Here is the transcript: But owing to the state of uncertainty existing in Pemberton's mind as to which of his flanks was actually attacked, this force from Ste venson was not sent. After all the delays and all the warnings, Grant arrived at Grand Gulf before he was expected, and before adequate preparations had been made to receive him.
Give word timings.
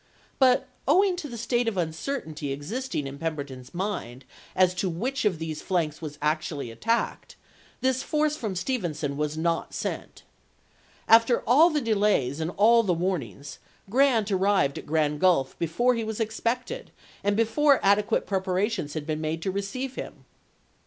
But 0.39 0.67
owing 0.87 1.15
to 1.17 1.29
the 1.29 1.37
state 1.37 1.67
of 1.67 1.77
uncertainty 1.77 2.51
existing 2.51 3.05
in 3.05 3.19
Pemberton's 3.19 3.71
mind 3.71 4.25
as 4.55 4.73
to 4.73 4.89
which 4.89 5.25
of 5.25 5.39
his 5.39 5.61
flanks 5.61 6.01
was 6.01 6.17
actually 6.23 6.71
attacked, 6.71 7.35
this 7.81 8.01
force 8.01 8.35
from 8.35 8.55
Ste 8.55 8.81
venson 8.81 9.15
was 9.15 9.37
not 9.37 9.75
sent. 9.75 10.23
After 11.07 11.41
all 11.45 11.69
the 11.69 11.81
delays 11.81 12.39
and 12.39 12.49
all 12.57 12.81
the 12.81 12.95
warnings, 12.95 13.59
Grant 13.91 14.31
arrived 14.31 14.79
at 14.79 14.87
Grand 14.87 15.19
Gulf 15.19 15.55
before 15.59 15.93
he 15.93 16.03
was 16.03 16.19
expected, 16.19 16.89
and 17.23 17.37
before 17.37 17.79
adequate 17.83 18.25
preparations 18.25 18.95
had 18.95 19.05
been 19.05 19.21
made 19.21 19.43
to 19.43 19.51
receive 19.51 19.93
him. 19.93 20.25